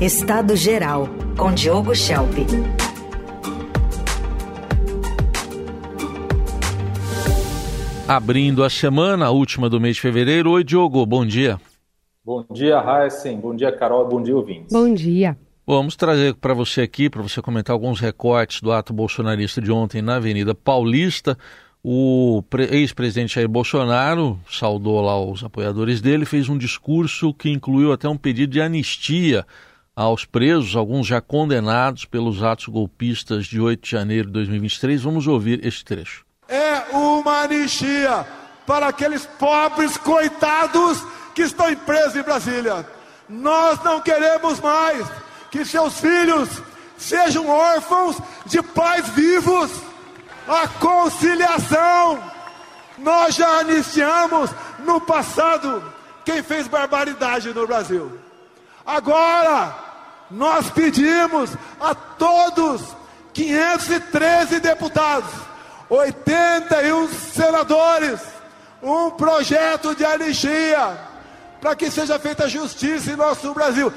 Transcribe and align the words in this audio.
Estado 0.00 0.56
Geral, 0.56 1.10
com 1.36 1.52
Diogo 1.52 1.94
Schelp. 1.94 2.32
Abrindo 8.08 8.64
a 8.64 8.70
semana, 8.70 9.26
a 9.26 9.30
última 9.30 9.68
do 9.68 9.78
mês 9.78 9.96
de 9.96 10.00
fevereiro. 10.00 10.52
Oi, 10.52 10.64
Diogo, 10.64 11.04
bom 11.04 11.26
dia. 11.26 11.60
Bom 12.24 12.42
dia, 12.50 12.82
Heisen. 12.82 13.38
Bom 13.40 13.54
dia, 13.54 13.70
Carol. 13.72 14.08
Bom 14.08 14.22
dia, 14.22 14.34
ouvintes. 14.34 14.72
Bom 14.72 14.90
dia. 14.94 15.36
Vamos 15.66 15.96
trazer 15.96 16.32
para 16.32 16.54
você 16.54 16.80
aqui, 16.80 17.10
para 17.10 17.20
você 17.20 17.42
comentar 17.42 17.74
alguns 17.74 18.00
recortes 18.00 18.62
do 18.62 18.72
ato 18.72 18.94
bolsonarista 18.94 19.60
de 19.60 19.70
ontem 19.70 20.00
na 20.00 20.16
Avenida 20.16 20.54
Paulista. 20.54 21.36
O 21.84 22.42
ex-presidente 22.70 23.34
Jair 23.34 23.48
Bolsonaro 23.50 24.40
saudou 24.50 25.02
lá 25.02 25.22
os 25.22 25.44
apoiadores 25.44 26.00
dele, 26.00 26.24
fez 26.24 26.48
um 26.48 26.56
discurso 26.56 27.34
que 27.34 27.50
incluiu 27.50 27.92
até 27.92 28.08
um 28.08 28.16
pedido 28.16 28.54
de 28.54 28.62
anistia 28.62 29.44
aos 29.94 30.24
presos, 30.24 30.76
alguns 30.76 31.06
já 31.06 31.20
condenados 31.20 32.04
pelos 32.04 32.42
atos 32.42 32.66
golpistas 32.66 33.46
de 33.46 33.60
8 33.60 33.82
de 33.82 33.90
janeiro 33.90 34.26
de 34.26 34.32
2023. 34.32 35.02
Vamos 35.02 35.26
ouvir 35.26 35.64
este 35.64 35.84
trecho. 35.84 36.24
É 36.48 36.96
uma 36.96 37.42
anistia 37.42 38.26
para 38.66 38.88
aqueles 38.88 39.26
pobres 39.26 39.96
coitados 39.96 41.02
que 41.34 41.42
estão 41.42 41.74
presos 41.76 42.16
em 42.16 42.22
Brasília. 42.22 42.86
Nós 43.28 43.82
não 43.84 44.00
queremos 44.00 44.60
mais 44.60 45.06
que 45.50 45.64
seus 45.64 46.00
filhos 46.00 46.48
sejam 46.96 47.48
órfãos 47.48 48.16
de 48.46 48.62
pais 48.62 49.08
vivos 49.10 49.70
a 50.48 50.66
conciliação. 50.66 52.22
Nós 52.98 53.34
já 53.34 53.60
anistiamos 53.60 54.50
no 54.84 55.00
passado 55.00 55.82
quem 56.24 56.42
fez 56.42 56.68
barbaridade 56.68 57.52
no 57.54 57.66
Brasil. 57.66 58.18
Agora, 58.84 59.76
nós 60.30 60.70
pedimos 60.70 61.50
a 61.80 61.94
todos 61.94 62.82
513 63.32 64.60
deputados, 64.60 65.30
81 65.88 67.08
senadores, 67.08 68.20
um 68.82 69.10
projeto 69.10 69.94
de 69.94 70.04
anistia 70.04 70.98
para 71.60 71.76
que 71.76 71.90
seja 71.90 72.18
feita 72.18 72.48
justiça 72.48 73.12
em 73.12 73.16
nosso 73.16 73.52
Brasil 73.52 73.92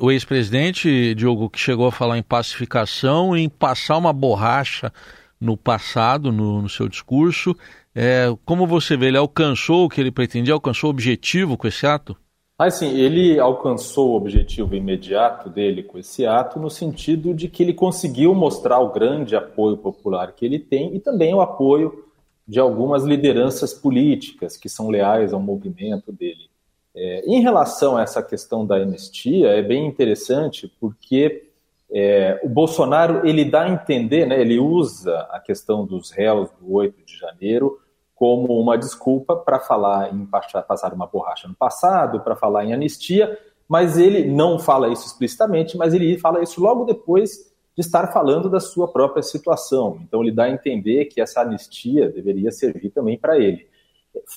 o 0.00 0.12
ex-presidente 0.12 1.14
Diogo 1.16 1.50
que 1.50 1.58
chegou 1.58 1.88
a 1.88 1.92
falar 1.92 2.16
em 2.16 2.22
pacificação, 2.22 3.36
em 3.36 3.48
passar 3.48 3.96
uma 3.96 4.12
borracha 4.12 4.92
no 5.40 5.56
passado, 5.56 6.30
no, 6.30 6.62
no 6.62 6.68
seu 6.68 6.88
discurso. 6.88 7.56
É, 7.92 8.26
como 8.44 8.66
você 8.66 8.96
vê, 8.96 9.06
ele 9.06 9.16
alcançou 9.16 9.84
o 9.84 9.88
que 9.88 10.00
ele 10.00 10.12
pretendia, 10.12 10.54
alcançou 10.54 10.88
o 10.88 10.92
objetivo 10.92 11.56
com 11.56 11.66
esse 11.66 11.86
ato? 11.86 12.16
Assim, 12.58 12.98
ele 12.98 13.38
alcançou 13.38 14.10
o 14.10 14.16
objetivo 14.16 14.74
imediato 14.74 15.48
dele 15.48 15.80
com 15.80 15.96
esse 15.96 16.26
ato, 16.26 16.58
no 16.58 16.68
sentido 16.68 17.32
de 17.32 17.48
que 17.48 17.62
ele 17.62 17.72
conseguiu 17.72 18.34
mostrar 18.34 18.80
o 18.80 18.90
grande 18.90 19.36
apoio 19.36 19.76
popular 19.76 20.32
que 20.32 20.44
ele 20.44 20.58
tem 20.58 20.92
e 20.92 20.98
também 20.98 21.32
o 21.32 21.40
apoio 21.40 22.04
de 22.48 22.58
algumas 22.58 23.04
lideranças 23.04 23.72
políticas 23.72 24.56
que 24.56 24.68
são 24.68 24.88
leais 24.90 25.32
ao 25.32 25.38
movimento 25.38 26.10
dele. 26.10 26.50
É, 26.96 27.22
em 27.26 27.40
relação 27.40 27.96
a 27.96 28.02
essa 28.02 28.20
questão 28.20 28.66
da 28.66 28.74
anistia, 28.74 29.50
é 29.50 29.62
bem 29.62 29.86
interessante 29.86 30.66
porque 30.80 31.44
é, 31.88 32.40
o 32.42 32.48
Bolsonaro 32.48 33.24
ele 33.24 33.44
dá 33.44 33.66
a 33.66 33.70
entender, 33.70 34.26
né, 34.26 34.40
ele 34.40 34.58
usa 34.58 35.28
a 35.30 35.38
questão 35.38 35.86
dos 35.86 36.10
réus 36.10 36.50
do 36.60 36.72
8 36.72 37.04
de 37.06 37.16
janeiro 37.16 37.78
como 38.18 38.60
uma 38.60 38.76
desculpa 38.76 39.36
para 39.36 39.60
falar 39.60 40.12
em 40.12 40.26
passar 40.26 40.92
uma 40.92 41.06
borracha 41.06 41.46
no 41.46 41.54
passado, 41.54 42.20
para 42.20 42.34
falar 42.34 42.64
em 42.64 42.72
anistia, 42.72 43.38
mas 43.68 43.96
ele 43.96 44.24
não 44.24 44.58
fala 44.58 44.88
isso 44.88 45.06
explicitamente, 45.06 45.76
mas 45.76 45.94
ele 45.94 46.18
fala 46.18 46.42
isso 46.42 46.60
logo 46.60 46.84
depois 46.84 47.48
de 47.76 47.80
estar 47.80 48.08
falando 48.12 48.50
da 48.50 48.58
sua 48.58 48.88
própria 48.88 49.22
situação. 49.22 50.00
Então 50.02 50.22
ele 50.22 50.32
dá 50.32 50.44
a 50.44 50.50
entender 50.50 51.04
que 51.04 51.20
essa 51.20 51.42
anistia 51.42 52.08
deveria 52.08 52.50
servir 52.50 52.90
também 52.90 53.16
para 53.16 53.38
ele 53.38 53.68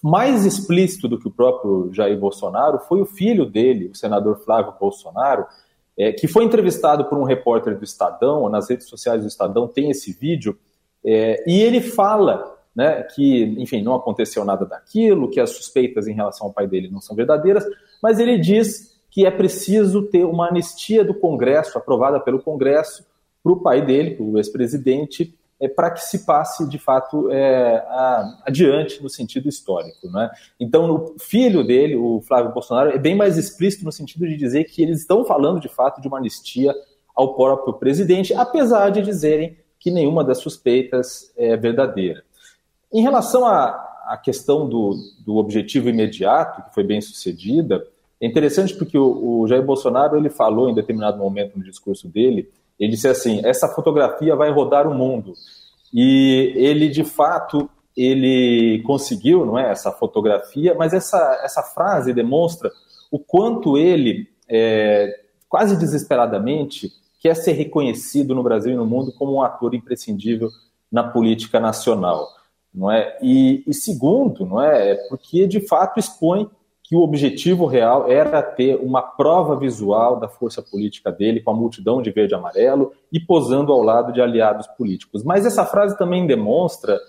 mais 0.03 0.45
explícito 0.45 1.07
do 1.07 1.19
que 1.19 1.27
o 1.27 1.31
próprio 1.31 1.89
Jair 1.93 2.17
Bolsonaro 2.17 2.79
foi 2.79 3.01
o 3.01 3.05
filho 3.05 3.45
dele, 3.45 3.87
o 3.87 3.95
senador 3.95 4.43
Flávio 4.43 4.73
Bolsonaro, 4.79 5.45
é, 5.97 6.11
que 6.11 6.27
foi 6.27 6.43
entrevistado 6.43 7.05
por 7.05 7.17
um 7.17 7.23
repórter 7.23 7.77
do 7.77 7.83
Estadão, 7.83 8.47
nas 8.49 8.69
redes 8.69 8.87
sociais 8.87 9.21
do 9.21 9.27
Estadão 9.27 9.67
tem 9.67 9.89
esse 9.89 10.13
vídeo, 10.13 10.57
é, 11.03 11.43
e 11.47 11.61
ele 11.61 11.81
fala 11.81 12.57
né, 12.75 13.03
que, 13.03 13.43
enfim, 13.57 13.81
não 13.81 13.95
aconteceu 13.95 14.45
nada 14.45 14.65
daquilo, 14.65 15.29
que 15.29 15.39
as 15.39 15.51
suspeitas 15.51 16.07
em 16.07 16.13
relação 16.13 16.47
ao 16.47 16.53
pai 16.53 16.67
dele 16.67 16.89
não 16.89 17.01
são 17.01 17.15
verdadeiras, 17.15 17.65
mas 18.01 18.19
ele 18.19 18.37
diz 18.37 18.99
que 19.09 19.25
é 19.25 19.31
preciso 19.31 20.03
ter 20.03 20.25
uma 20.25 20.47
anistia 20.47 21.03
do 21.03 21.13
Congresso, 21.13 21.77
aprovada 21.77 22.19
pelo 22.19 22.41
Congresso, 22.41 23.05
para 23.43 23.51
o 23.51 23.59
pai 23.59 23.85
dele, 23.85 24.15
para 24.15 24.25
o 24.25 24.37
ex-presidente, 24.37 25.37
é, 25.59 25.67
para 25.67 25.91
que 25.91 26.01
se 26.01 26.25
passe, 26.25 26.67
de 26.67 26.79
fato, 26.79 27.29
é, 27.29 27.75
a, 27.87 28.43
adiante 28.47 29.03
no 29.03 29.09
sentido 29.09 29.49
histórico. 29.49 30.07
Né? 30.09 30.29
Então, 30.59 30.89
o 30.89 31.15
filho 31.19 31.63
dele, 31.63 31.95
o 31.95 32.21
Flávio 32.21 32.53
Bolsonaro, 32.53 32.91
é 32.91 32.97
bem 32.97 33.15
mais 33.15 33.37
explícito 33.37 33.83
no 33.83 33.91
sentido 33.91 34.27
de 34.27 34.37
dizer 34.37 34.63
que 34.63 34.81
eles 34.81 35.01
estão 35.01 35.25
falando, 35.25 35.59
de 35.59 35.69
fato, 35.69 36.01
de 36.01 36.07
uma 36.07 36.17
anistia 36.17 36.73
ao 37.15 37.35
próprio 37.35 37.73
presidente, 37.73 38.33
apesar 38.33 38.89
de 38.89 39.01
dizerem 39.01 39.57
que 39.77 39.91
nenhuma 39.91 40.23
das 40.23 40.39
suspeitas 40.39 41.33
é 41.35 41.57
verdadeira. 41.57 42.23
Em 42.93 43.01
relação 43.01 43.45
à, 43.45 43.67
à 44.07 44.17
questão 44.17 44.67
do, 44.67 44.95
do 45.25 45.37
objetivo 45.37 45.89
imediato, 45.89 46.63
que 46.63 46.73
foi 46.73 46.83
bem 46.83 47.01
sucedida, 47.01 47.85
é 48.19 48.27
interessante 48.27 48.75
porque 48.75 48.97
o, 48.97 49.41
o 49.41 49.47
Jair 49.47 49.63
Bolsonaro 49.63 50.17
ele 50.17 50.29
falou 50.29 50.69
em 50.69 50.75
determinado 50.75 51.17
momento 51.17 51.57
no 51.57 51.63
discurso 51.63 52.07
dele 52.07 52.49
ele 52.81 52.91
disse 52.91 53.07
assim: 53.07 53.41
essa 53.45 53.67
fotografia 53.67 54.35
vai 54.35 54.49
rodar 54.49 54.87
o 54.87 54.95
mundo. 54.95 55.33
E 55.93 56.51
ele, 56.55 56.89
de 56.89 57.03
fato, 57.03 57.69
ele 57.95 58.81
conseguiu, 58.83 59.45
não 59.45 59.59
é, 59.59 59.69
essa 59.69 59.91
fotografia, 59.91 60.73
mas 60.73 60.91
essa, 60.91 61.39
essa 61.43 61.61
frase 61.61 62.11
demonstra 62.11 62.71
o 63.11 63.19
quanto 63.19 63.77
ele, 63.77 64.27
é, 64.49 65.19
quase 65.47 65.77
desesperadamente, 65.77 66.91
quer 67.19 67.35
ser 67.35 67.51
reconhecido 67.51 68.33
no 68.33 68.41
Brasil 68.41 68.73
e 68.73 68.77
no 68.77 68.85
mundo 68.85 69.11
como 69.11 69.33
um 69.33 69.43
ator 69.43 69.75
imprescindível 69.75 70.49
na 70.91 71.03
política 71.03 71.59
nacional, 71.59 72.27
não 72.73 72.91
é? 72.91 73.17
E, 73.21 73.63
e 73.67 73.73
segundo, 73.73 74.45
não 74.45 74.61
é, 74.61 74.91
é 74.91 74.95
porque 75.09 75.45
de 75.47 75.59
fato 75.67 75.99
expõe 75.99 76.49
que 76.83 76.95
o 76.95 77.01
objetivo 77.01 77.65
real 77.65 78.11
era 78.11 78.41
ter 78.43 78.75
uma 78.75 79.01
prova 79.01 79.55
visual 79.55 80.19
da 80.19 80.27
força 80.27 80.61
política 80.61 81.09
dele 81.09 81.39
com 81.39 81.51
a 81.51 81.55
multidão 81.55 82.01
de 82.01 82.11
verde 82.11 82.33
e 82.33 82.35
amarelo 82.35 82.91
e 83.11 83.19
posando 83.19 83.71
ao 83.71 83.81
lado 83.81 84.11
de 84.11 84.21
aliados 84.21 84.67
políticos. 84.67 85.23
Mas 85.23 85.45
essa 85.45 85.65
frase 85.65 85.97
também 85.97 86.27
demonstra 86.27 86.99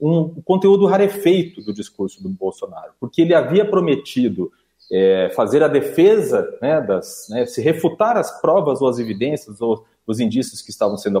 um 0.00 0.40
conteúdo 0.44 0.86
rarefeito 0.86 1.60
do 1.60 1.72
discurso 1.72 2.22
do 2.22 2.28
Bolsonaro, 2.28 2.92
porque 3.00 3.22
ele 3.22 3.34
havia 3.34 3.64
prometido 3.64 4.52
é, 4.92 5.30
fazer 5.34 5.62
a 5.62 5.68
defesa, 5.68 6.48
né, 6.60 6.80
das, 6.80 7.26
né, 7.30 7.46
se 7.46 7.60
refutar 7.60 8.16
as 8.16 8.40
provas 8.40 8.80
ou 8.80 8.88
as 8.88 8.98
evidências 8.98 9.60
ou 9.60 9.84
os 10.06 10.20
indícios 10.20 10.60
que 10.62 10.70
estavam 10.70 10.96
sendo 10.96 11.18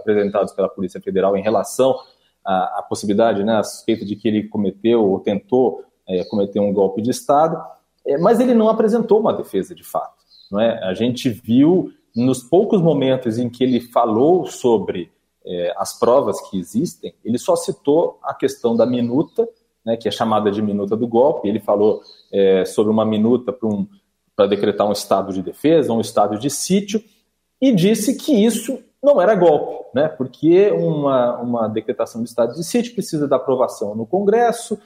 apresentados 0.00 0.52
pela 0.52 0.68
Polícia 0.68 1.00
Federal 1.00 1.36
em 1.36 1.42
relação 1.42 1.94
à, 2.46 2.78
à 2.78 2.82
possibilidade, 2.82 3.42
né, 3.42 3.56
a 3.56 3.64
suspeita 3.64 4.04
de 4.04 4.14
que 4.14 4.28
ele 4.28 4.48
cometeu 4.48 5.04
ou 5.04 5.18
tentou 5.18 5.84
é, 6.08 6.24
cometer 6.24 6.60
um 6.60 6.72
golpe 6.72 7.02
de 7.02 7.10
Estado, 7.10 7.60
é, 8.06 8.16
mas 8.18 8.38
ele 8.38 8.54
não 8.54 8.68
apresentou 8.68 9.20
uma 9.20 9.32
defesa 9.32 9.74
de 9.74 9.82
fato. 9.82 10.24
Não 10.50 10.60
é? 10.60 10.82
A 10.84 10.94
gente 10.94 11.28
viu 11.28 11.92
nos 12.14 12.42
poucos 12.42 12.80
momentos 12.80 13.38
em 13.38 13.50
que 13.50 13.64
ele 13.64 13.80
falou 13.80 14.46
sobre 14.46 15.10
é, 15.44 15.74
as 15.76 15.98
provas 15.98 16.40
que 16.48 16.58
existem, 16.58 17.14
ele 17.24 17.38
só 17.38 17.56
citou 17.56 18.18
a 18.22 18.32
questão 18.32 18.76
da 18.76 18.86
minuta, 18.86 19.48
né, 19.84 19.96
que 19.96 20.08
é 20.08 20.10
chamada 20.10 20.50
de 20.50 20.62
minuta 20.62 20.96
do 20.96 21.06
golpe. 21.06 21.48
Ele 21.48 21.60
falou 21.60 22.02
é, 22.32 22.64
sobre 22.64 22.90
uma 22.90 23.04
minuta 23.04 23.52
para 23.52 23.68
um, 23.68 23.86
decretar 24.48 24.86
um 24.86 24.92
estado 24.92 25.32
de 25.32 25.42
defesa, 25.42 25.92
um 25.92 26.00
estado 26.00 26.38
de 26.38 26.50
sítio, 26.50 27.02
e 27.60 27.72
disse 27.72 28.16
que 28.16 28.32
isso 28.32 28.78
não 29.06 29.22
era 29.22 29.36
golpe, 29.36 29.86
né, 29.94 30.08
porque 30.08 30.68
uma, 30.72 31.40
uma 31.40 31.68
decretação 31.68 32.20
de 32.20 32.28
estado 32.28 32.54
de 32.54 32.64
sítio 32.64 32.92
precisa 32.92 33.28
da 33.28 33.36
aprovação 33.36 33.94
no 33.94 34.04
Congresso, 34.04 34.76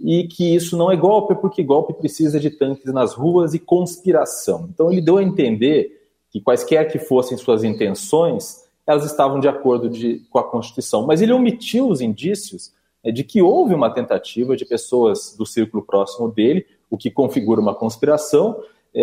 e 0.00 0.28
que 0.28 0.54
isso 0.54 0.76
não 0.76 0.90
é 0.92 0.96
golpe, 0.96 1.34
porque 1.36 1.62
golpe 1.62 1.92
precisa 1.92 2.38
de 2.38 2.50
tanques 2.50 2.92
nas 2.92 3.14
ruas 3.14 3.54
e 3.54 3.58
conspiração. 3.58 4.68
Então 4.72 4.90
ele 4.90 5.00
deu 5.00 5.18
a 5.18 5.22
entender 5.22 6.06
que 6.30 6.40
quaisquer 6.40 6.90
que 6.90 6.98
fossem 6.98 7.36
suas 7.36 7.64
intenções, 7.64 8.64
elas 8.86 9.04
estavam 9.04 9.40
de 9.40 9.48
acordo 9.48 9.88
de, 9.88 10.22
com 10.30 10.38
a 10.38 10.44
Constituição. 10.44 11.04
Mas 11.04 11.20
ele 11.20 11.32
omitiu 11.32 11.88
os 11.88 12.00
indícios 12.00 12.72
é, 13.02 13.10
de 13.10 13.24
que 13.24 13.42
houve 13.42 13.74
uma 13.74 13.92
tentativa 13.92 14.56
de 14.56 14.64
pessoas 14.64 15.34
do 15.36 15.44
círculo 15.44 15.82
próximo 15.82 16.30
dele, 16.30 16.64
o 16.88 16.96
que 16.96 17.10
configura 17.10 17.60
uma 17.60 17.74
conspiração, 17.74 18.56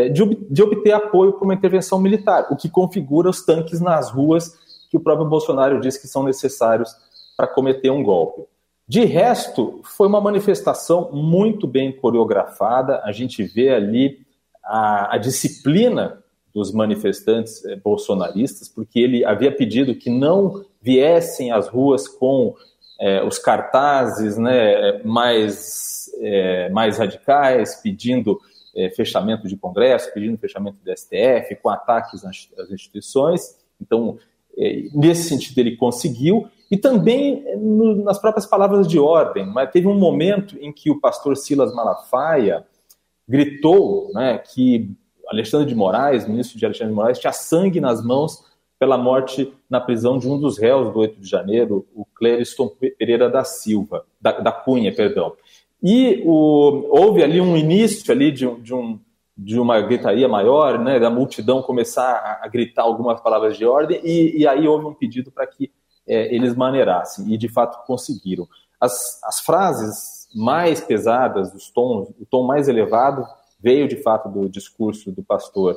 de, 0.09 0.35
de 0.49 0.63
obter 0.63 0.91
apoio 0.91 1.33
para 1.33 1.45
uma 1.45 1.53
intervenção 1.53 1.99
militar, 1.99 2.47
o 2.49 2.55
que 2.55 2.69
configura 2.69 3.29
os 3.29 3.45
tanques 3.45 3.79
nas 3.79 4.09
ruas 4.09 4.57
que 4.95 4.97
o 4.97 5.03
próprio 5.03 5.27
Bolsonaro 5.27 5.81
diz 5.81 5.97
que 5.97 6.07
são 6.07 6.23
necessários 6.23 6.95
para 7.35 7.47
cometer 7.47 7.89
um 7.89 8.01
golpe. 8.01 8.43
De 8.87 9.03
resto, 9.03 9.81
foi 9.83 10.07
uma 10.07 10.21
manifestação 10.21 11.11
muito 11.11 11.67
bem 11.67 11.91
coreografada. 11.91 13.01
A 13.03 13.11
gente 13.11 13.43
vê 13.43 13.69
ali 13.69 14.19
a, 14.63 15.15
a 15.15 15.17
disciplina 15.17 16.23
dos 16.53 16.71
manifestantes 16.71 17.65
eh, 17.65 17.75
bolsonaristas, 17.75 18.69
porque 18.69 18.99
ele 18.99 19.25
havia 19.25 19.51
pedido 19.51 19.93
que 19.93 20.09
não 20.09 20.63
viessem 20.81 21.51
às 21.51 21.67
ruas 21.67 22.07
com 22.07 22.55
eh, 23.01 23.21
os 23.23 23.37
cartazes 23.37 24.37
né, 24.37 25.03
mais, 25.03 26.09
eh, 26.21 26.69
mais 26.69 26.97
radicais, 26.97 27.75
pedindo 27.81 28.39
fechamento 28.93 29.47
de 29.47 29.55
Congresso, 29.55 30.13
pedindo 30.13 30.37
fechamento 30.37 30.75
do 30.83 30.91
STF, 30.91 31.55
com 31.63 31.69
ataques 31.69 32.25
às 32.25 32.69
instituições. 32.69 33.55
Então, 33.79 34.19
nesse 34.93 35.29
sentido, 35.29 35.57
ele 35.59 35.75
conseguiu, 35.75 36.47
e 36.69 36.77
também 36.77 37.43
no, 37.57 38.03
nas 38.03 38.19
próprias 38.19 38.45
palavras 38.45 38.87
de 38.87 38.99
ordem. 38.99 39.45
Mas 39.45 39.71
teve 39.71 39.87
um 39.87 39.97
momento 39.97 40.57
em 40.59 40.71
que 40.71 40.89
o 40.89 40.99
pastor 40.99 41.37
Silas 41.37 41.73
Malafaia 41.73 42.65
gritou 43.27 44.11
né, 44.13 44.37
que 44.37 44.89
Alexandre 45.27 45.67
de 45.67 45.75
Moraes, 45.75 46.27
ministro 46.27 46.57
de 46.57 46.65
Alexandre 46.65 46.91
de 46.91 46.95
Moraes, 46.95 47.19
tinha 47.19 47.33
sangue 47.33 47.79
nas 47.79 48.03
mãos 48.03 48.43
pela 48.77 48.97
morte 48.97 49.53
na 49.69 49.79
prisão 49.79 50.17
de 50.17 50.27
um 50.27 50.39
dos 50.39 50.57
réus 50.57 50.91
do 50.91 50.99
8 50.99 51.19
de 51.19 51.27
janeiro, 51.27 51.87
o 51.95 52.05
Clériston 52.05 52.67
Pereira 52.67 53.29
da 53.29 53.43
Silva, 53.43 54.05
da, 54.19 54.39
da 54.39 54.51
Cunha, 54.51 54.93
perdão. 54.93 55.33
E 55.81 56.21
o, 56.25 56.87
houve 56.89 57.23
ali 57.23 57.39
um 57.39 57.55
início 57.55 58.11
ali 58.11 58.31
de, 58.31 58.49
de, 58.61 58.73
um, 58.73 58.99
de 59.37 59.59
uma 59.59 59.81
gritaria 59.81 60.27
maior, 60.27 60.79
né, 60.79 60.99
da 60.99 61.09
multidão 61.09 61.61
começar 61.61 62.39
a, 62.41 62.47
gritar 62.47 62.83
algumas 62.83 63.19
palavras 63.19 63.57
de 63.57 63.65
ordem, 63.65 63.99
e, 64.03 64.41
e 64.41 64.47
aí 64.47 64.67
houve 64.67 64.85
um 64.85 64.93
pedido 64.93 65.31
para 65.31 65.45
que 65.45 65.71
é, 66.07 66.33
eles 66.33 66.55
maneirassem, 66.55 67.33
e 67.33 67.37
de 67.37 67.49
fato 67.49 67.85
conseguiram. 67.85 68.47
As, 68.79 69.21
as 69.23 69.39
frases 69.41 70.27
mais 70.33 70.79
pesadas, 70.79 71.53
os 71.53 71.69
tons, 71.69 72.09
o 72.19 72.25
tom 72.25 72.43
mais 72.43 72.67
elevado, 72.67 73.25
veio 73.59 73.87
de 73.87 73.97
fato 73.97 74.29
do 74.29 74.47
discurso 74.47 75.11
do 75.11 75.23
pastor 75.23 75.75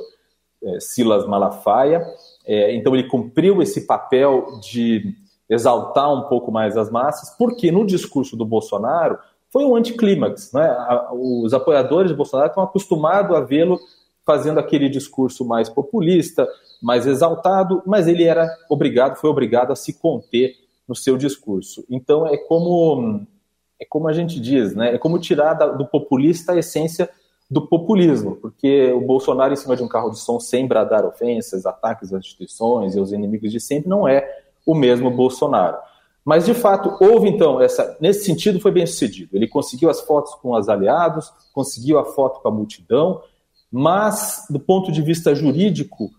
é, 0.63 0.79
Silas 0.79 1.25
Malafaia, 1.27 2.05
é, 2.45 2.73
então 2.75 2.95
ele 2.95 3.09
cumpriu 3.09 3.61
esse 3.61 3.85
papel 3.85 4.59
de 4.61 5.15
exaltar 5.49 6.13
um 6.13 6.29
pouco 6.29 6.51
mais 6.51 6.77
as 6.77 6.89
massas, 6.89 7.35
porque 7.37 7.71
no 7.71 7.85
discurso 7.85 8.37
do 8.37 8.45
Bolsonaro 8.45 9.17
foi 9.51 9.65
um 9.65 9.75
anticlímax. 9.75 10.51
Né? 10.53 10.75
Os 11.11 11.53
apoiadores 11.53 12.11
de 12.11 12.17
Bolsonaro 12.17 12.49
estão 12.49 12.63
acostumados 12.63 13.35
a 13.35 13.41
vê-lo 13.41 13.79
fazendo 14.25 14.59
aquele 14.59 14.89
discurso 14.89 15.43
mais 15.43 15.69
populista, 15.69 16.47
mais 16.81 17.07
exaltado, 17.07 17.81
mas 17.85 18.07
ele 18.07 18.23
era 18.23 18.47
obrigado, 18.69 19.15
foi 19.15 19.29
obrigado 19.29 19.71
a 19.71 19.75
se 19.75 19.93
conter 19.93 20.53
no 20.87 20.95
seu 20.95 21.17
discurso. 21.17 21.83
Então 21.89 22.27
é 22.27 22.37
como 22.37 23.25
é 23.81 23.85
como 23.89 24.07
a 24.07 24.13
gente 24.13 24.39
diz, 24.39 24.75
né? 24.75 24.93
É 24.93 24.97
como 24.97 25.17
tirar 25.19 25.53
do 25.53 25.85
populista 25.85 26.51
a 26.51 26.57
essência 26.57 27.09
do 27.49 27.65
populismo, 27.67 28.35
porque 28.35 28.91
o 28.91 29.01
Bolsonaro 29.01 29.53
em 29.53 29.55
cima 29.55 29.75
de 29.75 29.81
um 29.81 29.87
carro 29.87 30.11
de 30.11 30.19
som 30.19 30.39
sem 30.39 30.67
bradar 30.67 31.03
ofensas, 31.05 31.65
ataques 31.65 32.13
às 32.13 32.19
instituições 32.19 32.95
e 32.95 32.99
aos 32.99 33.11
inimigos 33.11 33.51
de 33.51 33.59
sempre 33.59 33.89
não 33.89 34.07
é 34.07 34.27
o 34.65 34.75
mesmo 34.75 35.09
Bolsonaro. 35.09 35.77
Mas 36.23 36.45
de 36.45 36.53
fato 36.53 36.97
houve 37.03 37.29
então 37.29 37.61
essa, 37.61 37.97
nesse 37.99 38.25
sentido 38.25 38.59
foi 38.59 38.71
bem 38.71 38.85
sucedido. 38.85 39.35
Ele 39.35 39.47
conseguiu 39.47 39.89
as 39.89 40.01
fotos 40.01 40.35
com 40.35 40.51
os 40.51 40.69
aliados, 40.69 41.31
conseguiu 41.53 41.97
a 41.97 42.05
foto 42.05 42.41
com 42.41 42.47
a 42.47 42.51
multidão, 42.51 43.21
mas 43.71 44.45
do 44.49 44.59
ponto 44.59 44.91
de 44.91 45.01
vista 45.01 45.33
jurídico 45.33 46.11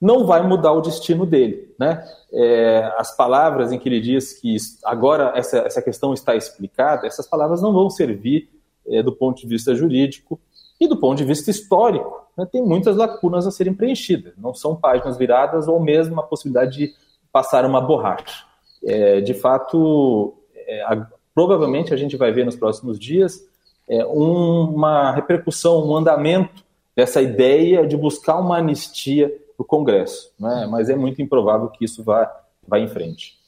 não 0.00 0.26
vai 0.26 0.46
mudar 0.46 0.72
o 0.72 0.80
destino 0.80 1.24
dele, 1.24 1.74
né? 1.78 2.04
É, 2.32 2.92
as 2.98 3.16
palavras 3.16 3.72
em 3.72 3.78
que 3.78 3.88
ele 3.88 4.00
diz 4.00 4.38
que 4.38 4.56
agora 4.84 5.32
essa, 5.34 5.58
essa 5.58 5.80
questão 5.80 6.12
está 6.12 6.34
explicada, 6.36 7.06
essas 7.06 7.26
palavras 7.26 7.62
não 7.62 7.72
vão 7.72 7.88
servir 7.88 8.50
é, 8.86 9.02
do 9.02 9.12
ponto 9.12 9.40
de 9.40 9.46
vista 9.46 9.74
jurídico 9.74 10.38
e 10.80 10.86
do 10.86 10.98
ponto 10.98 11.16
de 11.16 11.24
vista 11.24 11.50
histórico, 11.50 12.26
né, 12.36 12.46
tem 12.50 12.62
muitas 12.62 12.96
lacunas 12.96 13.46
a 13.46 13.50
serem 13.50 13.72
preenchidas. 13.72 14.34
Não 14.36 14.52
são 14.52 14.76
páginas 14.76 15.16
viradas 15.16 15.68
ou 15.68 15.80
mesmo 15.80 16.20
a 16.20 16.24
possibilidade 16.24 16.76
de 16.76 16.94
passar 17.32 17.64
uma 17.64 17.80
borracha. 17.80 18.44
É, 18.86 19.20
de 19.20 19.34
fato, 19.34 20.34
é, 20.54 20.82
a, 20.82 21.06
provavelmente 21.34 21.92
a 21.92 21.96
gente 21.96 22.16
vai 22.16 22.32
ver 22.32 22.44
nos 22.44 22.56
próximos 22.56 22.98
dias 22.98 23.44
é, 23.88 24.04
uma 24.04 25.12
repercussão, 25.12 25.86
um 25.86 25.96
andamento 25.96 26.64
dessa 26.96 27.20
ideia 27.20 27.86
de 27.86 27.96
buscar 27.96 28.38
uma 28.38 28.58
anistia 28.58 29.32
no 29.58 29.64
Congresso. 29.64 30.32
Né? 30.38 30.66
Mas 30.70 30.88
é 30.88 30.96
muito 30.96 31.20
improvável 31.20 31.68
que 31.68 31.84
isso 31.84 32.02
vá, 32.02 32.30
vá 32.66 32.78
em 32.78 32.88
frente. 32.88 33.38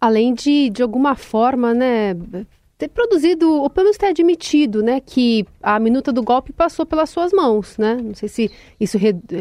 Além 0.00 0.34
de, 0.34 0.70
de 0.70 0.82
alguma 0.82 1.16
forma, 1.16 1.74
né, 1.74 2.14
ter 2.78 2.88
produzido, 2.88 3.50
ou 3.62 3.70
pelo 3.70 3.86
menos 3.86 3.96
ter 3.96 4.06
admitido, 4.06 4.82
né, 4.82 5.00
que 5.00 5.46
a 5.62 5.78
minuta 5.78 6.12
do 6.12 6.22
golpe 6.22 6.52
passou 6.52 6.84
pelas 6.84 7.10
suas 7.10 7.32
mãos, 7.32 7.78
né? 7.78 7.98
Não 8.02 8.14
sei 8.14 8.28
se 8.28 8.50
isso 8.78 8.98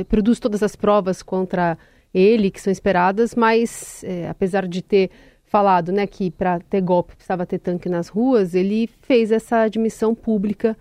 produz 0.07 0.39
todas 0.39 0.63
as 0.63 0.75
provas 0.75 1.21
contra 1.21 1.77
ele 2.15 2.49
que 2.49 2.61
são 2.61 2.71
esperadas, 2.71 3.35
mas 3.35 4.01
é, 4.05 4.29
apesar 4.29 4.65
de 4.65 4.81
ter 4.81 5.11
falado, 5.43 5.91
né, 5.91 6.07
que 6.07 6.31
para 6.31 6.59
ter 6.59 6.81
golpe 6.81 7.13
precisava 7.15 7.45
ter 7.45 7.59
tanque 7.59 7.89
nas 7.89 8.07
ruas, 8.07 8.55
ele 8.55 8.89
fez 9.01 9.31
essa 9.31 9.57
admissão 9.57 10.15
pública. 10.15 10.77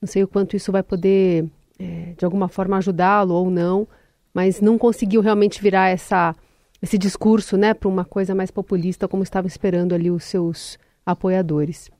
Não 0.00 0.06
sei 0.06 0.22
o 0.22 0.28
quanto 0.28 0.54
isso 0.54 0.70
vai 0.70 0.82
poder, 0.82 1.46
é, 1.78 2.12
de 2.16 2.24
alguma 2.24 2.48
forma, 2.48 2.76
ajudá-lo 2.76 3.34
ou 3.34 3.50
não, 3.50 3.88
mas 4.32 4.60
não 4.60 4.76
conseguiu 4.76 5.22
realmente 5.22 5.62
virar 5.62 5.88
essa, 5.88 6.34
esse 6.82 6.98
discurso, 6.98 7.56
né, 7.56 7.72
para 7.72 7.88
uma 7.88 8.04
coisa 8.04 8.34
mais 8.34 8.50
populista, 8.50 9.08
como 9.08 9.22
estavam 9.22 9.48
esperando 9.48 9.94
ali 9.94 10.10
os 10.10 10.24
seus 10.24 10.78
apoiadores. 11.04 11.90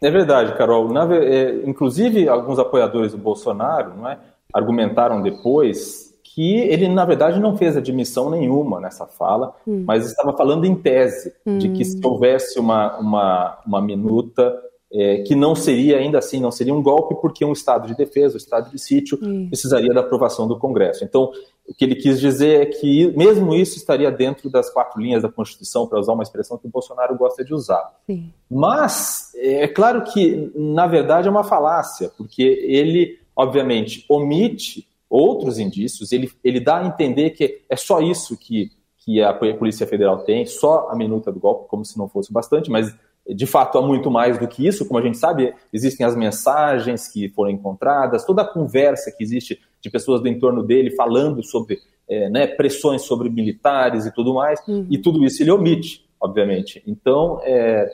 É 0.00 0.10
verdade, 0.10 0.56
Carol. 0.56 0.92
Na, 0.92 1.14
é, 1.14 1.62
inclusive, 1.64 2.28
alguns 2.28 2.58
apoiadores 2.58 3.12
do 3.12 3.18
Bolsonaro 3.18 3.96
não 3.96 4.08
é, 4.08 4.18
argumentaram 4.52 5.22
depois 5.22 6.05
que 6.36 6.58
ele, 6.58 6.86
na 6.86 7.06
verdade, 7.06 7.40
não 7.40 7.56
fez 7.56 7.78
admissão 7.78 8.28
nenhuma 8.28 8.78
nessa 8.78 9.06
fala, 9.06 9.54
hum. 9.66 9.84
mas 9.86 10.04
estava 10.04 10.36
falando 10.36 10.66
em 10.66 10.74
tese, 10.74 11.32
hum. 11.46 11.56
de 11.56 11.70
que 11.70 11.82
se 11.82 11.96
hum. 11.96 12.00
houvesse 12.04 12.60
uma, 12.60 12.98
uma, 12.98 13.58
uma 13.66 13.80
minuta 13.80 14.54
é, 14.92 15.22
que 15.22 15.34
não 15.34 15.54
seria, 15.54 15.96
ainda 15.96 16.18
assim, 16.18 16.38
não 16.38 16.50
seria 16.50 16.74
um 16.74 16.82
golpe, 16.82 17.14
porque 17.22 17.42
um 17.42 17.54
estado 17.54 17.88
de 17.88 17.96
defesa, 17.96 18.34
um 18.34 18.36
estado 18.36 18.70
de 18.70 18.78
sítio, 18.78 19.18
hum. 19.22 19.46
precisaria 19.48 19.94
da 19.94 20.00
aprovação 20.00 20.46
do 20.46 20.58
Congresso. 20.58 21.04
Então, 21.04 21.32
o 21.66 21.72
que 21.72 21.86
ele 21.86 21.94
quis 21.94 22.20
dizer 22.20 22.60
é 22.60 22.66
que, 22.66 23.10
mesmo 23.16 23.54
isso, 23.54 23.78
estaria 23.78 24.10
dentro 24.10 24.50
das 24.50 24.68
quatro 24.68 25.00
linhas 25.00 25.22
da 25.22 25.30
Constituição, 25.30 25.86
para 25.86 25.98
usar 25.98 26.12
uma 26.12 26.22
expressão 26.22 26.58
que 26.58 26.66
o 26.66 26.70
Bolsonaro 26.70 27.16
gosta 27.16 27.42
de 27.42 27.54
usar. 27.54 27.94
Sim. 28.06 28.30
Mas, 28.50 29.32
é 29.36 29.66
claro 29.68 30.04
que, 30.04 30.52
na 30.54 30.86
verdade, 30.86 31.28
é 31.28 31.30
uma 31.30 31.44
falácia, 31.44 32.12
porque 32.14 32.42
ele, 32.42 33.18
obviamente, 33.34 34.04
omite 34.06 34.86
outros 35.08 35.58
indícios, 35.58 36.12
ele, 36.12 36.30
ele 36.42 36.60
dá 36.60 36.78
a 36.78 36.86
entender 36.86 37.30
que 37.30 37.62
é 37.68 37.76
só 37.76 38.00
isso 38.00 38.36
que, 38.36 38.70
que 38.98 39.22
a 39.22 39.32
Polícia 39.32 39.86
Federal 39.86 40.18
tem, 40.18 40.46
só 40.46 40.88
a 40.90 40.96
minuta 40.96 41.30
do 41.30 41.40
golpe, 41.40 41.68
como 41.68 41.84
se 41.84 41.96
não 41.96 42.08
fosse 42.08 42.32
bastante, 42.32 42.70
mas 42.70 42.94
de 43.28 43.46
fato 43.46 43.78
há 43.78 43.82
muito 43.82 44.10
mais 44.10 44.38
do 44.38 44.46
que 44.46 44.66
isso, 44.66 44.86
como 44.86 44.98
a 45.00 45.02
gente 45.02 45.18
sabe, 45.18 45.52
existem 45.72 46.06
as 46.06 46.16
mensagens 46.16 47.08
que 47.08 47.28
foram 47.30 47.50
encontradas, 47.50 48.24
toda 48.24 48.42
a 48.42 48.48
conversa 48.48 49.10
que 49.10 49.22
existe 49.22 49.60
de 49.80 49.90
pessoas 49.90 50.20
do 50.20 50.28
entorno 50.28 50.62
dele 50.62 50.90
falando 50.90 51.42
sobre 51.42 51.78
é, 52.08 52.28
né, 52.30 52.46
pressões 52.46 53.02
sobre 53.02 53.28
militares 53.28 54.06
e 54.06 54.12
tudo 54.12 54.34
mais, 54.34 54.60
uhum. 54.66 54.86
e 54.88 54.98
tudo 54.98 55.24
isso 55.24 55.42
ele 55.42 55.50
omite, 55.50 56.08
obviamente. 56.20 56.82
Então, 56.86 57.40
é, 57.42 57.90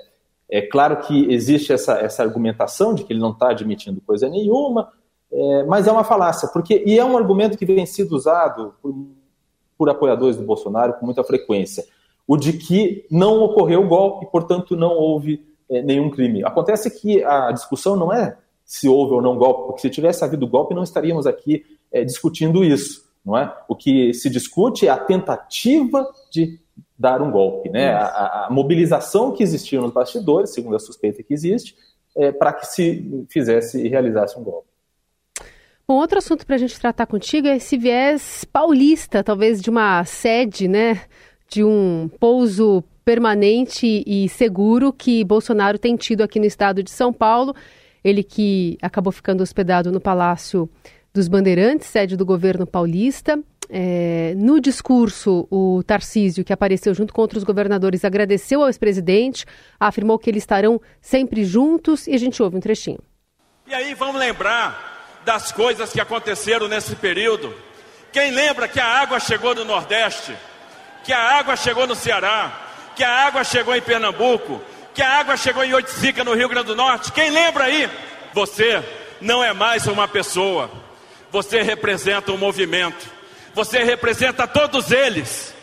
é 0.51 0.61
claro 0.61 0.99
que 0.99 1.33
existe 1.33 1.73
essa, 1.73 1.95
essa 1.95 2.23
argumentação 2.23 2.95
de 2.95 3.05
que 3.05 3.13
ele 3.13 3.21
não 3.21 3.31
está 3.31 3.51
admitindo 3.51 4.03
coisa 4.03 4.29
nenhuma, 4.29 4.93
é, 5.33 5.65
mas 5.65 5.87
é 5.87 5.93
uma 5.93 6.05
falácia, 6.05 6.49
porque 6.49 6.83
e 6.87 6.99
é 6.99 7.05
um 7.05 7.17
argumento 7.17 7.57
que 7.57 7.65
vem 7.65 7.87
sido 7.87 8.15
usado 8.15 8.75
por, 8.83 8.95
por 9.79 9.89
apoiadores 9.89 10.37
do 10.37 10.45
Bolsonaro 10.45 10.95
com 10.95 11.07
muita 11.07 11.25
frequência 11.25 11.85
o 12.27 12.37
de 12.37 12.55
que 12.55 13.07
não 13.11 13.43
ocorreu 13.43 13.87
golpe, 13.87 14.27
portanto 14.31 14.77
não 14.77 14.93
houve 14.93 15.45
é, 15.69 15.83
nenhum 15.83 16.11
crime. 16.11 16.45
Acontece 16.45 16.91
que 16.91 17.23
a 17.25 17.51
discussão 17.53 17.97
não 17.97 18.13
é 18.13 18.37
se 18.65 18.89
houve 18.89 19.13
ou 19.13 19.23
não 19.23 19.37
golpe, 19.37 19.67
porque 19.67 19.83
se 19.83 19.91
tivesse 19.91 20.25
havido 20.25 20.47
golpe 20.47 20.75
não 20.75 20.83
estaríamos 20.83 21.27
aqui 21.27 21.65
é, 21.91 22.05
discutindo 22.05 22.65
isso, 22.65 23.05
não 23.25 23.37
é? 23.37 23.55
O 23.69 23.77
que 23.77 24.15
se 24.15 24.31
discute 24.31 24.87
é 24.87 24.91
a 24.91 24.97
tentativa 24.97 26.09
de 26.31 26.59
dar 26.99 27.21
um 27.21 27.31
golpe, 27.31 27.69
né? 27.69 27.93
A, 27.93 28.47
a 28.47 28.49
mobilização 28.51 29.33
que 29.33 29.43
existia 29.43 29.81
nos 29.81 29.93
bastidores, 29.93 30.55
segundo 30.55 30.77
a 30.77 30.79
suspeita 30.79 31.23
que 31.23 31.35
existe, 31.35 31.77
é, 32.17 32.31
para 32.31 32.53
que 32.53 32.67
se 32.67 33.27
fizesse 33.29 33.85
e 33.85 33.89
realizasse 33.89 34.39
um 34.39 34.43
golpe. 34.43 34.72
Bom, 35.87 35.95
outro 35.95 36.19
assunto 36.19 36.47
para 36.47 36.57
a 36.57 36.59
gente 36.59 36.79
tratar 36.79 37.07
contigo 37.07 37.49
é 37.49 37.57
esse 37.57 37.77
viés 37.77 38.45
paulista, 38.45 39.23
talvez 39.23 39.61
de 39.61 39.69
uma 39.69 40.05
sede, 40.05 40.69
né, 40.69 41.03
de 41.49 41.65
um 41.65 42.09
pouso 42.21 42.85
permanente 43.05 44.03
e 44.07 44.29
seguro 44.29 44.93
que 44.93 45.25
Bolsonaro 45.25 45.79
tem 45.79 45.97
tido 45.97 46.23
aqui 46.23 46.39
no 46.39 46.47
estado 46.47 46.83
de 46.83 46.91
São 46.91 47.13
Paulo. 47.13 47.55
Ele 48.05 48.23
que 48.23 48.79
acabou 48.81 49.13
ficando 49.13 49.43
hospedado 49.43 49.91
no 49.91 50.01
Palácio 50.01 50.71
dos 51.13 51.29
Bandeirantes, 51.29 51.89
sede 51.89 52.17
do 52.17 52.25
governo 52.25 52.67
paulista. 52.67 53.39
É, 53.69 54.35
no 54.37 54.61
discurso, 54.61 55.47
o 55.51 55.83
Tarcísio, 55.85 56.45
que 56.45 56.53
apareceu 56.53 56.95
junto 56.95 57.13
com 57.13 57.23
outros 57.23 57.43
governadores, 57.43 58.05
agradeceu 58.05 58.61
ao 58.63 58.69
ex-presidente, 58.69 59.47
afirmou 59.81 60.19
que 60.19 60.31
eles 60.31 60.43
estarão 60.43 60.81
sempre 61.01 61.45
juntos 61.45 62.07
e 62.07 62.15
a 62.15 62.19
gente 62.19 62.43
ouve 62.43 62.57
um 62.57 62.61
trechinho. 62.61 63.01
E 63.67 63.75
aí 63.75 63.95
vamos 63.95 64.17
lembrar 64.17 64.92
das 65.25 65.53
coisas 65.53 65.91
que 65.91 66.01
aconteceram 66.01 66.69
nesse 66.69 66.97
período. 66.97 67.55
Quem 68.13 68.31
lembra 68.31 68.69
que 68.69 68.81
a 68.81 68.87
água 68.87 69.19
chegou 69.21 69.55
no 69.55 69.65
Nordeste, 69.65 70.37
que 71.05 71.13
a 71.13 71.39
água 71.39 71.57
chegou 71.57 71.87
no 71.87 71.95
Ceará, 71.95 72.53
que 72.95 73.03
a 73.03 73.27
água 73.27 73.43
chegou 73.45 73.75
em 73.75 73.81
Pernambuco, 73.81 74.63
que 74.95 75.03
a 75.03 75.21
água 75.21 75.37
chegou 75.37 75.65
em 75.65 75.73
Oiticica, 75.73 76.23
no 76.23 76.35
Rio 76.35 76.49
Grande 76.49 76.67
do 76.69 76.77
Norte? 76.77 77.13
Quem 77.13 77.31
lembra 77.31 77.65
aí? 77.65 77.89
Você 78.35 78.83
não 79.21 79.43
é 79.43 79.53
mais 79.53 79.87
uma 79.87 80.07
pessoa, 80.07 80.71
você 81.31 81.63
representa 81.63 82.33
um 82.33 82.37
movimento, 82.37 83.07
você 83.55 83.83
representa 83.83 84.47
todos 84.47 84.91
eles 84.91 85.55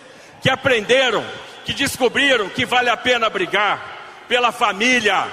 que 0.42 0.50
aprenderam, 0.50 1.24
que 1.66 1.74
descobriram 1.74 2.50
que 2.50 2.66
vale 2.66 2.90
a 2.90 2.98
pena 2.98 3.30
brigar 3.30 4.26
pela 4.28 4.52
família, 4.52 5.28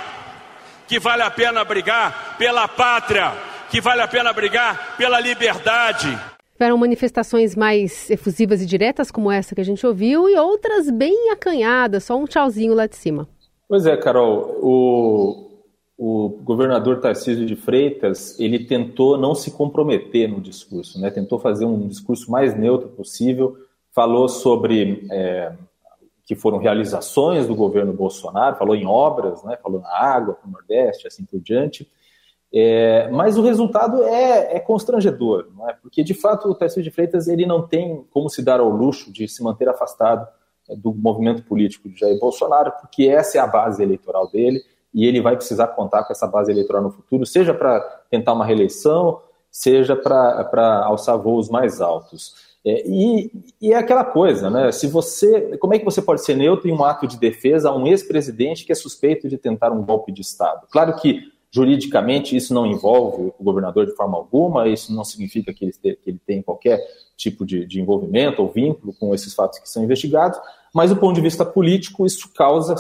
que 0.87 0.99
vale 0.99 1.23
a 1.23 1.31
pena 1.31 1.65
brigar 1.65 2.37
pela 2.39 2.69
pátria, 2.69 3.33
que 3.71 3.81
vale 3.81 4.01
a 4.01 4.09
pena 4.09 4.33
brigar 4.33 4.97
pela 4.97 5.21
liberdade. 5.21 6.09
Tiveram 6.53 6.79
manifestações 6.79 7.55
mais 7.55 8.09
efusivas 8.11 8.63
e 8.63 8.67
diretas, 8.67 9.11
como 9.11 9.31
essa 9.31 9.55
que 9.55 9.61
a 9.61 9.65
gente 9.65 9.87
ouviu, 9.87 10.29
e 10.29 10.37
outras 10.37 10.91
bem 10.91 11.31
acanhadas, 11.31 12.05
só 12.05 12.17
um 12.17 12.25
tchauzinho 12.25 12.75
lá 12.75 12.87
de 12.87 12.97
cima. 12.97 13.29
Pois 13.69 13.85
é, 13.85 13.97
Carol, 13.97 14.59
o, 14.63 15.47
o 15.99 16.29
governador 16.43 17.01
Tarcísio 17.01 17.45
de 17.45 17.57
Freitas, 17.57 18.39
ele 18.39 18.65
tentou 18.65 19.19
não 19.19 19.35
se 19.35 19.51
comprometer 19.51 20.29
no 20.29 20.41
discurso, 20.41 21.01
né? 21.01 21.11
tentou 21.11 21.39
fazer 21.39 21.65
um 21.65 21.87
discurso 21.89 22.31
mais 22.31 22.57
neutro 22.57 22.89
possível, 22.89 23.57
falou 23.93 24.29
sobre 24.29 25.07
é, 25.11 25.53
que 26.25 26.35
foram 26.35 26.59
realizações 26.59 27.47
do 27.47 27.55
governo 27.55 27.93
Bolsonaro, 27.93 28.57
falou 28.57 28.77
em 28.77 28.87
obras, 28.87 29.43
né? 29.43 29.59
falou 29.63 29.81
na 29.81 29.93
água, 29.93 30.39
no 30.45 30.53
Nordeste, 30.53 31.07
assim 31.07 31.25
por 31.25 31.41
diante, 31.41 31.87
é, 32.53 33.09
mas 33.11 33.37
o 33.37 33.43
resultado 33.43 34.03
é, 34.05 34.57
é 34.57 34.61
constrangedor, 34.61 35.49
é? 35.69 35.75
porque 35.75 36.05
de 36.05 36.15
fato 36.15 36.49
o 36.49 36.55
Tarcísio 36.55 36.83
de 36.83 36.91
Freitas 36.91 37.29
ele 37.29 37.45
não 37.45 37.67
tem 37.67 38.05
como 38.11 38.29
se 38.29 38.43
dar 38.43 38.61
ao 38.61 38.69
luxo 38.69 39.13
de 39.13 39.27
se 39.29 39.43
manter 39.43 39.69
afastado 39.69 40.27
é, 40.69 40.77
do 40.77 40.95
movimento 40.95 41.43
político 41.43 41.89
de 41.89 41.99
Jair 41.99 42.19
Bolsonaro, 42.19 42.73
porque 42.81 43.05
essa 43.09 43.39
é 43.39 43.41
a 43.41 43.47
base 43.47 43.83
eleitoral 43.83 44.31
dele 44.31 44.63
e 44.95 45.05
ele 45.05 45.21
vai 45.21 45.37
precisar 45.37 45.69
contar 45.69 46.05
com 46.05 46.13
essa 46.13 46.27
base 46.27 46.51
eleitoral 46.51 46.83
no 46.83 46.91
futuro, 46.91 47.27
seja 47.27 47.53
para 47.53 47.81
tentar 48.11 48.33
uma 48.33 48.47
reeleição, 48.47 49.21
seja 49.51 49.97
para 49.97 50.85
alçar 50.85 51.19
voos 51.19 51.51
mais 51.51 51.81
altos. 51.81 52.57
É, 52.65 52.83
e, 52.87 53.31
e, 53.61 53.73
é 53.73 53.77
aquela 53.77 54.05
coisa, 54.05 54.51
né? 54.51 54.73
Se 54.73 54.87
você, 54.87 55.57
como 55.59 55.75
é 55.75 55.79
que 55.79 55.85
você 55.85 56.03
pode 56.03 56.25
ser 56.25 56.35
neutro 56.35 56.69
em 56.69 56.73
um 56.73 56.83
ato 56.83 57.07
de 57.07 57.17
defesa 57.17 57.71
a 57.71 57.77
um 57.77 57.87
ex-presidente 57.87 58.65
que 58.65 58.73
é 58.73 58.75
suspeito 58.75 59.29
de 59.29 59.39
tentar 59.39 59.71
um 59.71 59.85
golpe 59.85 60.11
de 60.11 60.23
Estado? 60.23 60.67
Claro 60.71 60.97
que 60.97 61.21
Juridicamente, 61.57 62.37
isso 62.37 62.53
não 62.53 62.67
envolve 62.67 63.33
o 63.39 63.43
governador 63.43 63.87
de 63.87 63.97
forma 63.97 64.15
alguma, 64.19 64.69
isso 64.69 64.95
não 64.95 65.03
significa 65.03 65.55
que 65.55 65.65
ele, 65.65 65.73
te, 65.73 65.97
que 65.97 66.11
ele 66.11 66.21
tem 66.27 66.43
qualquer 66.43 66.79
tipo 67.17 67.47
de, 67.47 67.65
de, 67.65 67.81
envolvimento 67.81 68.43
ou 68.43 68.49
vínculo 68.51 68.93
com 69.01 69.15
esses 69.15 69.33
fatos 69.33 69.59
que 69.59 69.67
são 69.67 69.83
investigados, 69.83 70.39
mas 70.75 70.91
do 70.91 70.97
ponto 70.99 71.15
de 71.15 71.23
vista 71.23 71.47
político, 71.47 72.05
isso 72.05 72.31
causa, 72.35 72.75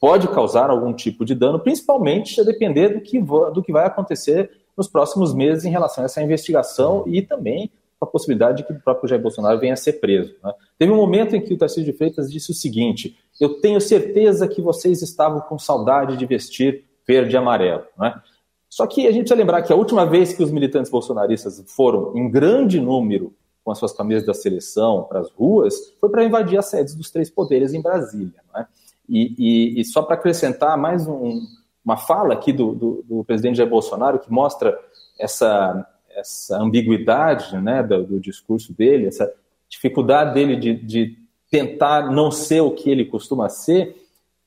pode 0.00 0.26
causar 0.26 0.68
algum 0.68 0.92
tipo 0.92 1.24
de 1.24 1.32
dano, 1.32 1.60
principalmente 1.60 2.40
a 2.40 2.44
depender 2.44 2.88
do 2.88 3.00
que, 3.00 3.20
do 3.20 3.62
que 3.62 3.70
vai 3.70 3.86
acontecer 3.86 4.50
nos 4.76 4.88
próximos 4.88 5.32
meses 5.32 5.64
em 5.64 5.70
relação 5.70 6.02
a 6.02 6.06
essa 6.06 6.20
investigação 6.20 7.04
e 7.06 7.22
também 7.22 7.70
com 8.00 8.04
a 8.04 8.10
possibilidade 8.10 8.58
de 8.58 8.64
que 8.64 8.72
o 8.72 8.80
próprio 8.80 9.08
Jair 9.08 9.22
Bolsonaro 9.22 9.60
venha 9.60 9.74
a 9.74 9.76
ser 9.76 10.00
preso. 10.00 10.34
Né? 10.42 10.52
Teve 10.76 10.90
um 10.90 10.96
momento 10.96 11.36
em 11.36 11.40
que 11.40 11.54
o 11.54 11.56
Tarcísio 11.56 11.84
de 11.84 11.96
Freitas 11.96 12.28
disse 12.28 12.50
o 12.50 12.54
seguinte: 12.54 13.16
Eu 13.40 13.60
tenho 13.60 13.80
certeza 13.80 14.48
que 14.48 14.60
vocês 14.60 15.02
estavam 15.02 15.40
com 15.42 15.56
saudade 15.56 16.16
de 16.16 16.26
vestir 16.26 16.87
verde 17.08 17.34
e 17.34 17.38
amarelo. 17.38 17.84
Né? 17.98 18.14
Só 18.68 18.86
que 18.86 19.06
a 19.06 19.10
gente 19.10 19.20
precisa 19.20 19.40
lembrar 19.40 19.62
que 19.62 19.72
a 19.72 19.76
última 19.76 20.04
vez 20.04 20.34
que 20.34 20.42
os 20.42 20.50
militantes 20.50 20.90
bolsonaristas 20.90 21.64
foram 21.74 22.14
em 22.14 22.30
grande 22.30 22.78
número 22.78 23.34
com 23.64 23.70
as 23.70 23.78
suas 23.78 23.92
camisas 23.92 24.26
da 24.26 24.34
seleção 24.34 25.04
para 25.04 25.20
as 25.20 25.30
ruas 25.30 25.94
foi 25.98 26.10
para 26.10 26.24
invadir 26.24 26.58
as 26.58 26.66
sedes 26.66 26.94
dos 26.94 27.10
três 27.10 27.30
poderes 27.30 27.72
em 27.72 27.80
Brasília. 27.80 28.40
Né? 28.54 28.66
E, 29.08 29.34
e, 29.38 29.80
e, 29.80 29.84
só 29.86 30.02
para 30.02 30.16
acrescentar 30.16 30.76
mais 30.76 31.08
um, 31.08 31.40
uma 31.82 31.96
fala 31.96 32.34
aqui 32.34 32.52
do, 32.52 32.74
do, 32.74 33.04
do, 33.08 33.24
presidente 33.24 33.56
Jair 33.56 33.70
Bolsonaro 33.70 34.18
que 34.18 34.30
mostra 34.30 34.78
essa, 35.18 35.86
essa 36.10 36.60
ambiguidade 36.60 37.56
né, 37.56 37.82
do, 37.82 38.04
do 38.04 38.20
discurso 38.20 38.74
dele, 38.74 39.06
essa 39.06 39.32
dificuldade 39.66 40.34
dele 40.34 40.56
de, 40.56 40.74
de 40.74 41.16
tentar 41.50 42.10
não 42.10 42.30
ser 42.30 42.60
o 42.60 42.72
que 42.72 42.90
ele 42.90 43.06
costuma 43.06 43.48
ser, 43.48 43.96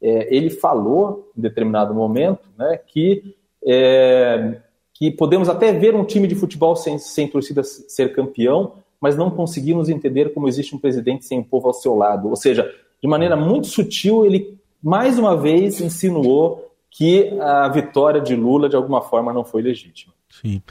é, 0.02 0.36
ele 0.36 0.50
falou 0.50 1.32
em 1.38 1.42
determinado 1.42 1.94
momento 1.94 2.42
né, 2.58 2.80
que, 2.88 3.36
é, 3.66 4.58
que 4.94 5.12
podemos 5.12 5.48
até 5.48 5.72
ver 5.72 5.96
um 5.96 6.04
time 6.04 6.28
de 6.28 6.36
futebol 6.36 6.76
sem, 6.76 6.98
sem 6.98 7.28
torcida 7.28 7.64
ser 7.64 8.14
campeão, 8.14 8.74
mas 9.00 9.16
não 9.16 9.30
conseguimos 9.30 9.90
entender 9.90 10.34
como 10.34 10.48
existe 10.48 10.76
um 10.76 10.80
presidente 10.80 11.26
sem 11.26 11.40
um 11.40 11.44
povo 11.44 11.68
ao 11.68 11.74
seu 11.74 11.96
lado. 11.96 12.30
Ou 12.30 12.36
seja, 12.36 12.70
de 13.02 13.08
maneira 13.08 13.36
muito 13.36 13.68
sutil, 13.68 14.26
ele 14.26 14.58
mais 14.82 15.20
uma 15.20 15.38
vez 15.38 15.80
insinuou 15.80 16.72
que 16.90 17.30
a 17.40 17.70
vitória 17.70 18.20
de 18.20 18.36
Lula 18.36 18.68
de 18.68 18.76
alguma 18.76 19.02
forma 19.02 19.32
não 19.32 19.44
foi 19.44 19.62
legítima. 19.62 20.14
Sim. 20.30 20.62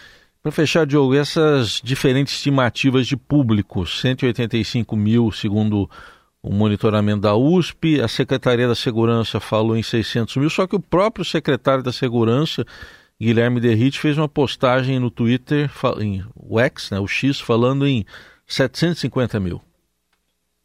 Para 0.43 0.53
fechar, 0.53 0.87
Diogo, 0.87 1.15
essas 1.15 1.81
diferentes 1.85 2.35
estimativas 2.35 3.07
de 3.07 3.17
público, 3.17 3.87
185 3.87 4.97
mil, 4.97 5.31
segundo 5.31 5.89
o 6.43 6.53
monitoramento 6.53 7.21
da 7.21 7.37
USP, 7.37 8.01
a 8.01 8.09
Secretaria 8.09 8.67
da 8.67 8.75
Segurança 8.75 9.39
falou 9.39 9.77
em 9.77 9.83
600 9.83 10.37
mil, 10.37 10.51
só 10.51 10.67
que 10.67 10.75
o 10.75 10.81
próprio 10.81 11.25
secretário 11.25 11.83
da 11.83 11.93
Segurança, 11.93 12.65
Guilherme 13.21 13.61
Derrite, 13.61 14.01
fez 14.01 14.17
uma 14.17 14.29
postagem 14.29 14.99
no 14.99 15.11
Twitter, 15.11 15.71
em, 15.99 16.25
o 16.35 16.59
X, 16.59 16.91
né, 16.91 16.99
o 16.99 17.07
X, 17.07 17.41
falando 17.41 17.87
em 17.87 18.07
750 18.47 19.39
mil. 19.39 19.61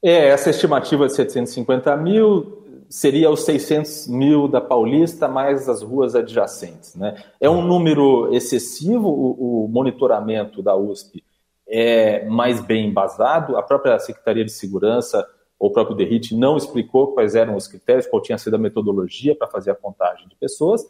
É, 0.02 0.30
essa 0.30 0.50
estimativa 0.50 1.08
de 1.08 1.14
750 1.14 1.98
mil 1.98 2.64
seria 2.88 3.30
os 3.30 3.44
600 3.44 4.08
mil 4.08 4.48
da 4.48 4.62
Paulista 4.62 5.28
mais 5.28 5.68
as 5.68 5.82
ruas 5.82 6.16
adjacentes. 6.16 6.96
Né? 6.96 7.22
É 7.42 7.50
um 7.50 7.62
número 7.62 8.34
excessivo, 8.34 9.10
o, 9.10 9.66
o 9.66 9.68
monitoramento 9.68 10.62
da 10.62 10.76
USP 10.76 11.24
é 11.68 12.24
mais 12.26 12.62
bem 12.62 12.88
embasado, 12.88 13.58
a 13.58 13.64
própria 13.64 13.98
Secretaria 14.00 14.46
de 14.46 14.52
Segurança 14.52 15.28
o 15.60 15.70
próprio 15.70 15.96
Derrite 15.96 16.36
não 16.36 16.58
explicou 16.58 17.14
quais 17.14 17.36
eram 17.36 17.56
os 17.56 17.68
critérios, 17.68 18.08
qual 18.08 18.22
tinha 18.22 18.38
sido 18.38 18.56
a 18.56 18.60
metodologia 18.60 19.36
para 19.36 19.48
fazer 19.48 19.72
a 19.72 19.76
contagem 19.76 20.28
de 20.28 20.36
pessoas. 20.36 20.86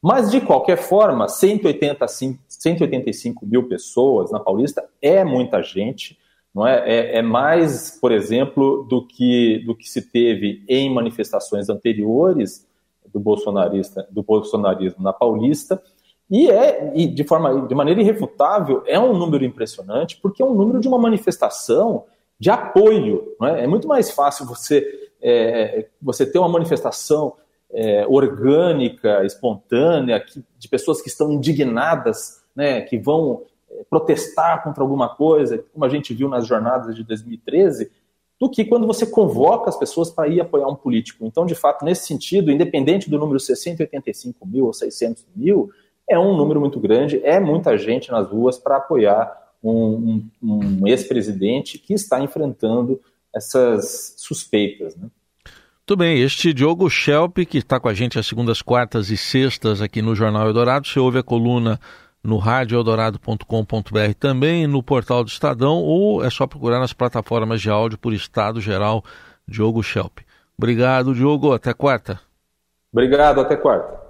Mas, 0.00 0.30
de 0.30 0.40
qualquer 0.40 0.76
forma, 0.76 1.28
185, 1.28 2.42
185 2.48 3.46
mil 3.46 3.68
pessoas 3.68 4.32
na 4.32 4.40
Paulista 4.40 4.84
é 5.00 5.22
muita 5.24 5.62
gente, 5.62 6.18
não 6.52 6.66
é? 6.66 6.82
é? 6.84 7.18
É, 7.18 7.22
mais, 7.22 7.98
por 8.00 8.10
exemplo, 8.10 8.84
do 8.88 9.06
que, 9.06 9.60
do 9.64 9.76
que 9.76 9.88
se 9.88 10.02
teve 10.02 10.64
em 10.68 10.92
manifestações 10.92 11.68
anteriores 11.68 12.66
do, 13.12 13.20
bolsonarista, 13.20 14.06
do 14.10 14.22
bolsonarismo 14.22 15.02
na 15.02 15.12
Paulista. 15.12 15.80
E 16.28 16.50
é, 16.50 16.92
e 16.96 17.06
de, 17.06 17.24
forma, 17.24 17.66
de 17.66 17.74
maneira 17.74 18.00
irrefutável, 18.00 18.82
é 18.86 18.98
um 18.98 19.16
número 19.16 19.44
impressionante, 19.44 20.18
porque 20.20 20.42
é 20.42 20.44
um 20.44 20.54
número 20.54 20.80
de 20.80 20.88
uma 20.88 20.98
manifestação 20.98 22.04
de 22.42 22.50
apoio. 22.50 23.36
É? 23.40 23.62
é? 23.62 23.66
muito 23.68 23.86
mais 23.86 24.10
fácil 24.10 24.44
você, 24.44 24.84
é, 25.22 25.86
você 26.02 26.26
ter 26.26 26.40
uma 26.40 26.48
manifestação 26.48 27.34
é, 27.72 28.04
orgânica, 28.08 29.24
espontânea, 29.24 30.18
que, 30.18 30.42
de 30.58 30.68
pessoas 30.68 31.00
que 31.00 31.08
estão 31.08 31.30
indignadas, 31.30 32.42
né, 32.54 32.80
que 32.80 32.98
vão 32.98 33.44
é, 33.70 33.84
protestar 33.88 34.64
contra 34.64 34.82
alguma 34.82 35.08
coisa, 35.14 35.64
como 35.72 35.84
a 35.84 35.88
gente 35.88 36.12
viu 36.12 36.28
nas 36.28 36.44
jornadas 36.44 36.96
de 36.96 37.04
2013, 37.04 37.92
do 38.40 38.50
que 38.50 38.64
quando 38.64 38.88
você 38.88 39.06
convoca 39.06 39.68
as 39.68 39.78
pessoas 39.78 40.10
para 40.10 40.26
ir 40.26 40.40
apoiar 40.40 40.66
um 40.66 40.74
político. 40.74 41.24
Então, 41.24 41.46
de 41.46 41.54
fato, 41.54 41.84
nesse 41.84 42.08
sentido, 42.08 42.50
independente 42.50 43.08
do 43.08 43.20
número 43.20 43.38
685 43.38 44.44
mil 44.48 44.66
ou 44.66 44.72
600 44.72 45.24
mil, 45.36 45.70
é 46.10 46.18
um 46.18 46.36
número 46.36 46.58
muito 46.58 46.80
grande, 46.80 47.24
é 47.24 47.38
muita 47.38 47.78
gente 47.78 48.10
nas 48.10 48.26
ruas 48.26 48.58
para 48.58 48.78
apoiar 48.78 49.32
um, 49.62 50.24
um, 50.42 50.80
um 50.82 50.86
ex-presidente 50.86 51.78
que 51.78 51.94
está 51.94 52.20
enfrentando 52.20 53.00
essas 53.34 54.14
suspeitas. 54.18 54.96
Né? 54.96 55.08
Muito 55.82 55.96
bem, 55.96 56.20
este 56.20 56.52
Diogo 56.52 56.88
Schelp, 56.88 57.38
que 57.48 57.58
está 57.58 57.78
com 57.78 57.88
a 57.88 57.94
gente 57.94 58.18
às 58.18 58.26
segundas, 58.26 58.62
quartas 58.62 59.10
e 59.10 59.16
sextas 59.16 59.80
aqui 59.80 60.00
no 60.00 60.14
Jornal 60.14 60.46
Eldorado, 60.46 60.86
você 60.86 60.98
ouve 60.98 61.18
a 61.18 61.22
coluna 61.22 61.78
no 62.22 62.38
radioeldorado.com.br 62.38 64.14
também, 64.18 64.66
no 64.66 64.82
portal 64.82 65.24
do 65.24 65.28
Estadão, 65.28 65.82
ou 65.82 66.24
é 66.24 66.30
só 66.30 66.46
procurar 66.46 66.78
nas 66.78 66.92
plataformas 66.92 67.60
de 67.60 67.68
áudio 67.68 67.98
por 67.98 68.12
Estado 68.12 68.60
Geral 68.60 69.04
Diogo 69.46 69.82
Schelp. 69.82 70.18
Obrigado, 70.56 71.14
Diogo, 71.14 71.52
até 71.52 71.74
quarta. 71.74 72.20
Obrigado, 72.92 73.40
até 73.40 73.56
quarta. 73.56 74.01